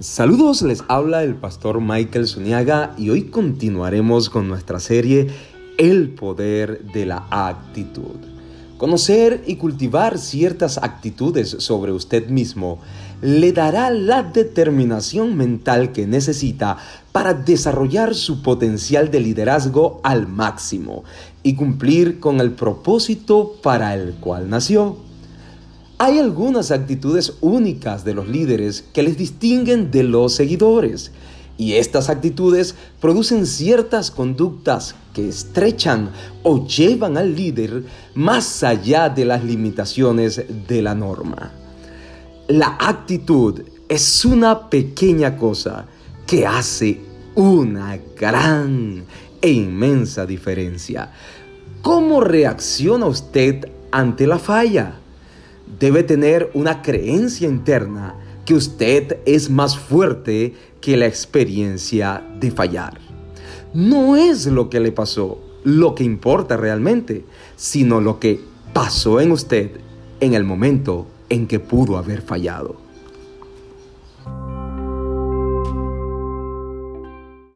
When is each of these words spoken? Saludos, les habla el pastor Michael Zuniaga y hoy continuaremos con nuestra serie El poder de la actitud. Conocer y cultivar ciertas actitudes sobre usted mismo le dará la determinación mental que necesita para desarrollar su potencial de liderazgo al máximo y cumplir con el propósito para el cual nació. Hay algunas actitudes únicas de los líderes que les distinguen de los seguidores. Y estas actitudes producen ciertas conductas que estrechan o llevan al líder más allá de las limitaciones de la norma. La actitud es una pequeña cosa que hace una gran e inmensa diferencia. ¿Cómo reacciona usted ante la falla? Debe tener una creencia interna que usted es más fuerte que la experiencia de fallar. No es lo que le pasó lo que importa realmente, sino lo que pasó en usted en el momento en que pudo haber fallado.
Saludos, 0.00 0.62
les 0.62 0.82
habla 0.88 1.22
el 1.22 1.36
pastor 1.36 1.80
Michael 1.80 2.26
Zuniaga 2.26 2.96
y 2.98 3.10
hoy 3.10 3.26
continuaremos 3.26 4.28
con 4.28 4.48
nuestra 4.48 4.80
serie 4.80 5.28
El 5.78 6.08
poder 6.08 6.82
de 6.92 7.06
la 7.06 7.28
actitud. 7.30 8.16
Conocer 8.76 9.44
y 9.46 9.54
cultivar 9.54 10.18
ciertas 10.18 10.78
actitudes 10.78 11.50
sobre 11.60 11.92
usted 11.92 12.28
mismo 12.28 12.80
le 13.22 13.52
dará 13.52 13.90
la 13.90 14.24
determinación 14.24 15.36
mental 15.36 15.92
que 15.92 16.08
necesita 16.08 16.76
para 17.12 17.32
desarrollar 17.32 18.16
su 18.16 18.42
potencial 18.42 19.12
de 19.12 19.20
liderazgo 19.20 20.00
al 20.02 20.26
máximo 20.26 21.04
y 21.44 21.54
cumplir 21.54 22.18
con 22.18 22.40
el 22.40 22.50
propósito 22.50 23.54
para 23.62 23.94
el 23.94 24.14
cual 24.14 24.50
nació. 24.50 24.96
Hay 26.04 26.18
algunas 26.18 26.70
actitudes 26.70 27.32
únicas 27.40 28.04
de 28.04 28.12
los 28.12 28.28
líderes 28.28 28.84
que 28.92 29.02
les 29.02 29.16
distinguen 29.16 29.90
de 29.90 30.02
los 30.02 30.34
seguidores. 30.34 31.12
Y 31.56 31.76
estas 31.76 32.10
actitudes 32.10 32.74
producen 33.00 33.46
ciertas 33.46 34.10
conductas 34.10 34.96
que 35.14 35.26
estrechan 35.26 36.10
o 36.42 36.66
llevan 36.66 37.16
al 37.16 37.34
líder 37.34 37.84
más 38.14 38.62
allá 38.62 39.08
de 39.08 39.24
las 39.24 39.42
limitaciones 39.44 40.44
de 40.68 40.82
la 40.82 40.94
norma. 40.94 41.52
La 42.48 42.76
actitud 42.78 43.62
es 43.88 44.26
una 44.26 44.68
pequeña 44.68 45.38
cosa 45.38 45.86
que 46.26 46.46
hace 46.46 47.00
una 47.34 47.98
gran 48.14 49.06
e 49.40 49.50
inmensa 49.50 50.26
diferencia. 50.26 51.12
¿Cómo 51.80 52.20
reacciona 52.20 53.06
usted 53.06 53.70
ante 53.90 54.26
la 54.26 54.38
falla? 54.38 54.98
Debe 55.78 56.02
tener 56.02 56.50
una 56.54 56.82
creencia 56.82 57.48
interna 57.48 58.14
que 58.44 58.54
usted 58.54 59.18
es 59.26 59.48
más 59.50 59.78
fuerte 59.78 60.54
que 60.80 60.96
la 60.96 61.06
experiencia 61.06 62.22
de 62.38 62.50
fallar. 62.50 62.98
No 63.72 64.16
es 64.16 64.46
lo 64.46 64.68
que 64.68 64.80
le 64.80 64.92
pasó 64.92 65.40
lo 65.64 65.94
que 65.94 66.04
importa 66.04 66.56
realmente, 66.56 67.24
sino 67.56 68.00
lo 68.00 68.20
que 68.20 68.40
pasó 68.72 69.20
en 69.20 69.32
usted 69.32 69.70
en 70.20 70.34
el 70.34 70.44
momento 70.44 71.06
en 71.30 71.46
que 71.46 71.58
pudo 71.58 71.96
haber 71.96 72.22
fallado. 72.22 72.76